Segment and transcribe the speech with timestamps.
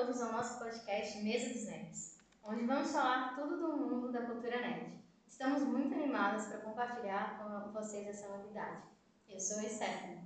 [0.00, 4.58] todos ao nosso podcast Mesa dos Nerds, onde vamos falar tudo do mundo da cultura
[4.58, 4.94] nerd.
[5.28, 8.82] Estamos muito animadas para compartilhar com vocês essa novidade.
[9.28, 10.20] Eu sou a Stephanie.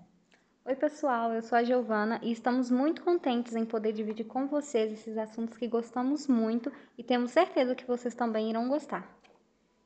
[0.64, 4.92] Oi, pessoal, eu sou a Giovana e estamos muito contentes em poder dividir com vocês
[4.92, 9.04] esses assuntos que gostamos muito e temos certeza que vocês também irão gostar.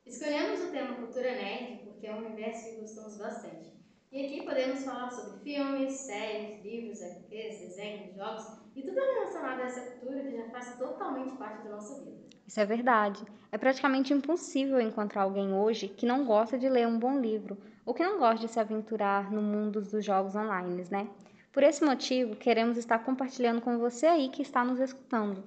[0.04, 3.72] Escolhemos o tema cultura nerd porque é um universo que gostamos bastante.
[4.12, 9.64] E aqui podemos falar sobre filmes, séries, livros, HQs, desenhos, jogos e tudo relacionado a
[9.64, 12.28] essa cultura que já faz totalmente parte da nossa vida.
[12.46, 13.24] Isso é verdade.
[13.52, 17.94] É praticamente impossível encontrar alguém hoje que não gosta de ler um bom livro ou
[17.94, 21.08] que não gosta de se aventurar no mundo dos jogos online, né?
[21.52, 25.42] Por esse motivo, queremos estar compartilhando com você aí que está nos escutando.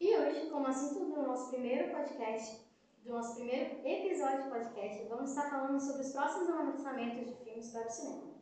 [0.00, 2.60] E hoje, como assunto do nosso primeiro podcast,
[3.04, 7.70] do nosso primeiro episódio de podcast, vamos estar falando sobre os próximos lançamentos de filmes
[7.70, 8.34] para o cinema.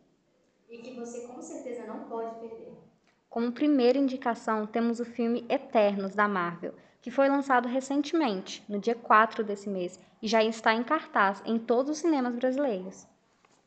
[0.69, 2.94] E que você com certeza não pode perder.
[3.35, 8.95] Como primeira indicação, temos o filme Eternos da Marvel, que foi lançado recentemente, no dia
[8.95, 13.09] 4 desse mês, e já está em cartaz em todos os cinemas brasileiros.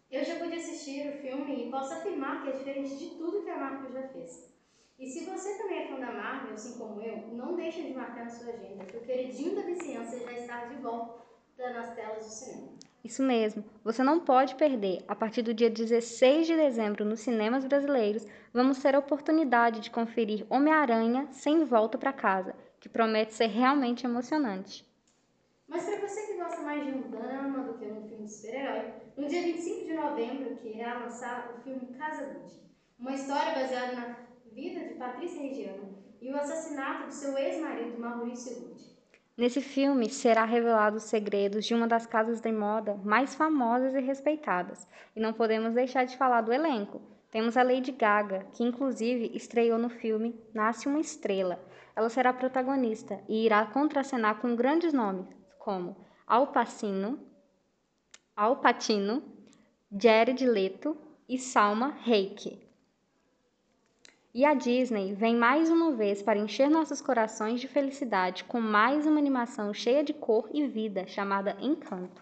[0.10, 3.50] Eu já pude assistir o filme e posso afirmar que é diferente de tudo que
[3.50, 4.50] a Marvel já fez.
[4.98, 8.24] E se você também é fã da Marvel, assim como eu, não deixe de marcar
[8.24, 11.26] na sua agenda que o queridinho da vizinhança já está de volta
[11.74, 12.87] nas telas do cinema.
[13.04, 15.04] Isso mesmo, você não pode perder.
[15.08, 19.90] A partir do dia 16 de dezembro, nos cinemas brasileiros, vamos ter a oportunidade de
[19.90, 24.86] conferir Homem-Aranha sem volta para casa, que promete ser realmente emocionante.
[25.68, 28.92] Mas para você que gosta mais de um drama do que um filme de super-herói,
[29.18, 32.60] no dia 25 de novembro que irá lançar o filme Casa Grande,
[33.00, 34.18] uma história baseada na
[34.52, 38.87] vida de Patrícia Regiano e o assassinato de seu ex-marido Maurício Gucci.
[39.38, 44.00] Nesse filme será revelado os segredos de uma das casas de moda mais famosas e
[44.00, 44.88] respeitadas.
[45.16, 47.00] E não podemos deixar de falar do elenco.
[47.30, 51.64] Temos a Lady Gaga, que inclusive estreou no filme Nasce uma Estrela.
[51.96, 55.28] Ela será protagonista e irá contracenar com grandes nomes
[55.60, 55.96] como
[56.26, 57.20] Al Pacino,
[58.36, 59.22] Al Pacino,
[59.92, 60.98] Jared Leto
[61.30, 62.67] e Salma Hayek.
[64.38, 69.08] E a Disney vem mais uma vez para encher nossos corações de felicidade com mais
[69.08, 72.22] uma animação cheia de cor e vida chamada Encanto.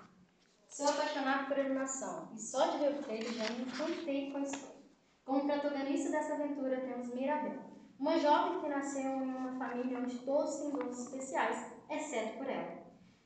[0.69, 4.41] Sou apaixonado por animação e só de ver o trailer já me encantei com a
[4.43, 4.77] história.
[5.25, 7.59] Como protagonista dessa aventura temos Mirabel,
[7.99, 12.77] uma jovem que nasceu em uma família onde todos têm dons especiais, exceto por ela.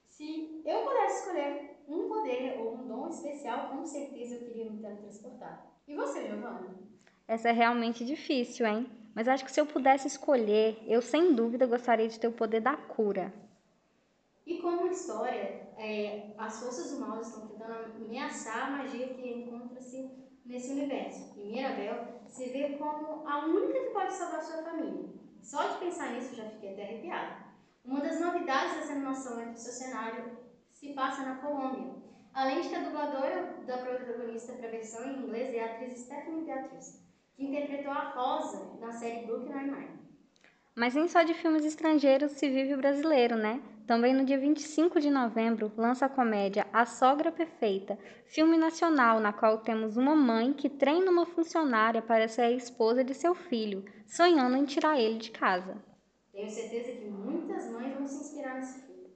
[0.07, 4.81] Se eu pudesse escolher um poder ou um dom especial, com certeza eu queria me
[4.81, 5.75] teletransportar.
[5.88, 6.88] E você, Giovanna?
[7.29, 8.90] Essa é realmente difícil, hein?
[9.13, 12.59] Mas acho que se eu pudesse escolher, eu sem dúvida gostaria de ter o poder
[12.59, 13.31] da cura.
[14.47, 20.09] E como história, é, as forças do mal estão tentando ameaçar a magia que encontra-se
[20.44, 21.35] nesse universo.
[21.38, 25.09] E Mirabel se vê como a única que pode salvar sua família.
[25.40, 27.44] Só de pensar nisso já fiquei até arrepiada.
[27.85, 30.35] Uma das novidades dessa animação é que o seu cenário
[30.72, 31.94] se passa na Colômbia.
[32.34, 36.00] Além de que a dubladora da protagonista para a versão em inglês é a atriz
[36.00, 37.09] Stephanie Beatriz
[37.39, 40.00] que interpretou a Rosa na série Brooklyn Nine-Nine.
[40.75, 43.61] Mas nem só de filmes estrangeiros se vive o brasileiro, né?
[43.88, 49.31] Também no dia 25 de novembro lança a comédia A Sogra Perfeita, filme nacional na
[49.31, 53.85] qual temos uma mãe que treina uma funcionária para ser a esposa de seu filho,
[54.05, 55.81] sonhando em tirar ele de casa.
[56.31, 59.13] Tenho certeza que muitas mães vão se inspirar nesse filme.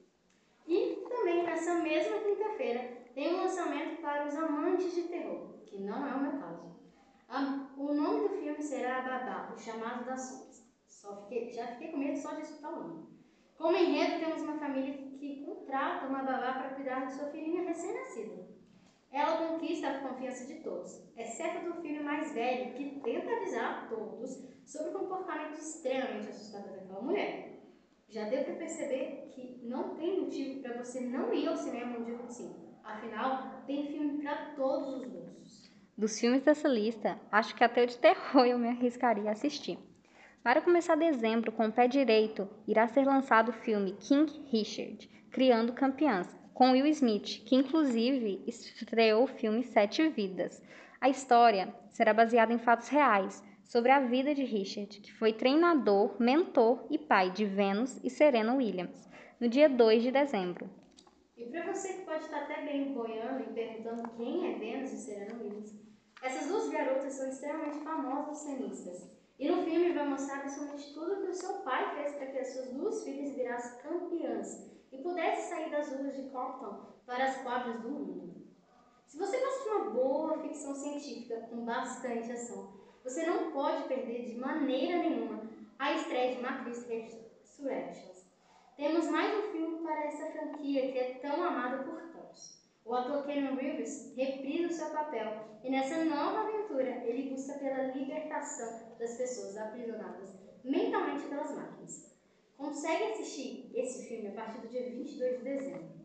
[0.68, 6.08] E também nessa mesma quinta-feira tem um lançamento para os amantes de terror, que não
[6.08, 6.83] é o meu caso.
[7.36, 10.72] O nome do filme será Babá, o chamado das sombras.
[10.88, 13.08] Só fiquei, já fiquei com medo só de escutar o nome.
[13.58, 18.48] Como enredo, temos uma família que contrata uma babá para cuidar de sua filhinha recém-nascida.
[19.12, 23.88] Ela conquista a confiança de todos, exceto do filho mais velho, que tenta avisar a
[23.88, 27.64] todos sobre o comportamento extremamente assustador daquela mulher.
[28.10, 32.06] Já deu para perceber que não tem motivo para você não ir ao cinema no
[32.06, 32.78] dia 25.
[32.84, 35.43] Afinal, tem filme para todos os gostos.
[35.96, 39.78] Dos filmes dessa lista, acho que até o de terror eu me arriscaria a assistir.
[40.42, 45.72] Para começar dezembro com o pé direito, irá ser lançado o filme King Richard, Criando
[45.72, 50.64] Campeãs, com Will Smith, que inclusive estreou o filme Sete Vidas.
[51.00, 56.16] A história será baseada em fatos reais sobre a vida de Richard, que foi treinador,
[56.20, 59.08] mentor e pai de Venus e Serena Williams,
[59.40, 60.68] no dia 2 de dezembro.
[61.36, 64.98] E para você que pode estar até bem boiando e perguntando quem é Venus e
[64.98, 65.43] Serena
[67.14, 69.10] são extremamente famosas tenistas.
[69.40, 72.48] E no filme vai mostrar principalmente tudo que o seu pai fez para que as
[72.50, 77.82] suas duas filhas virassem campeãs e pudessem sair das ruas de Compton para as quadras
[77.82, 78.44] do mundo.
[79.08, 82.74] Se você gosta de uma boa ficção científica com bastante ação,
[83.04, 85.44] você não pode perder de maneira nenhuma
[85.78, 88.26] a estreia de Matrix Resurrections.
[88.78, 92.64] Temos mais um filme para essa franquia que é tão amada por todos.
[92.86, 94.53] O ator Keanu Reeves reprisa o
[94.84, 101.56] seu papel e nessa nova aventura ele busca pela libertação das pessoas aprisionadas mentalmente pelas
[101.56, 102.14] máquinas.
[102.58, 106.04] Consegue assistir esse filme a partir do dia 22 de dezembro.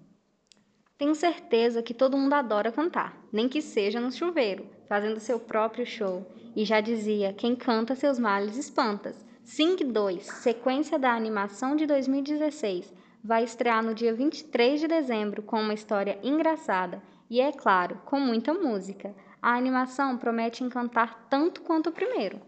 [0.97, 5.87] Tenho certeza que todo mundo adora cantar, nem que seja no chuveiro, fazendo seu próprio
[5.87, 6.27] show.
[6.57, 9.25] E já dizia: quem canta seus males espantas.
[9.45, 12.93] Sing 2, sequência da animação de 2016,
[13.23, 18.19] vai estrear no dia 23 de dezembro com uma história engraçada e, é claro, com
[18.19, 19.15] muita música.
[19.41, 22.41] A animação promete encantar tanto quanto o primeiro.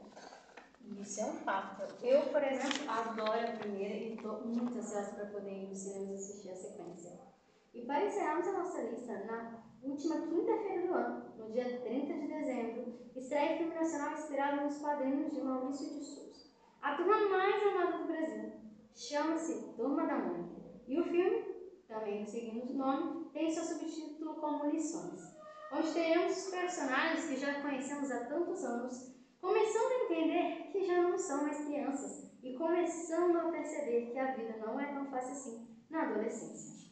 [1.00, 1.94] Isso é um fato.
[2.02, 6.14] Eu, por exemplo, adoro a primeira e estou muito ansiosa para poder ir no cinema
[6.14, 7.12] assistir a sequência.
[7.74, 12.26] E para encerrarmos a nossa lista, na última quinta-feira do ano, no dia 30 de
[12.26, 16.50] dezembro, estreia o filme nacional inspirado nos quadrinhos de Maurício de Souza.
[16.82, 18.52] A turma mais amada do Brasil.
[18.94, 20.60] Chama-se Turma da Mônica.
[20.88, 21.49] E o filme,
[21.90, 25.36] também seguindo o nome, tem seu subtítulo como Lições,
[25.70, 31.02] onde teremos os personagens que já conhecemos há tantos anos, começando a entender que já
[31.02, 35.32] não são mais crianças e começando a perceber que a vida não é tão fácil
[35.32, 36.90] assim na adolescência.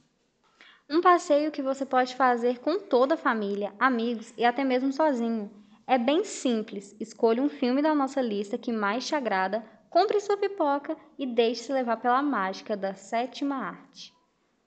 [0.91, 5.51] Um passeio que você pode fazer com toda a família, amigos e até mesmo sozinho.
[5.87, 6.97] É bem simples.
[7.01, 11.73] Escolha um filme da nossa lista que mais te agrada, compre sua pipoca e deixe-se
[11.73, 14.18] levar pela mágica da sétima arte.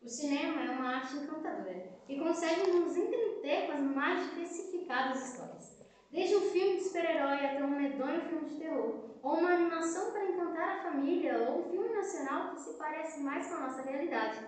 [0.02, 5.80] O cinema é uma arte encantadora e consegue nos entreter com as mais diversificadas histórias.
[6.10, 10.26] Desde um filme de super-herói até um medonho filme de terror, ou uma animação para
[10.26, 14.40] encantar a família, ou um filme nacional que se parece mais com a nossa realidade.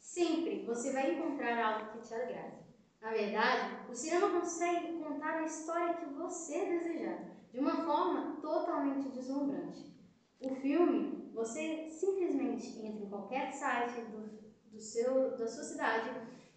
[0.00, 2.64] Sempre você vai encontrar algo que te agrade.
[2.98, 7.18] Na verdade, o cinema consegue contar a história que você desejar,
[7.50, 9.94] de uma forma totalmente deslumbrante.
[10.40, 14.36] O filme, você simplesmente entra em qualquer site do,
[14.72, 16.10] do seu, da sua cidade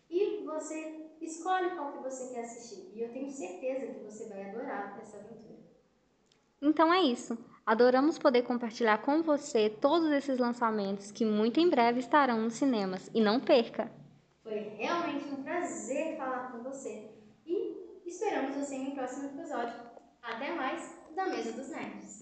[0.10, 2.92] e você escolhe qual que você quer assistir.
[2.94, 5.60] E eu tenho certeza que você vai adorar essa aventura.
[6.62, 7.38] Então é isso.
[7.66, 13.10] Adoramos poder compartilhar com você todos esses lançamentos que muito em breve estarão nos cinemas.
[13.14, 13.92] E não perca!
[14.44, 17.12] Foi realmente um prazer falar com você.
[17.46, 19.76] E esperamos você em um próximo episódio.
[20.22, 22.19] Até mais da Mesa dos Nerds!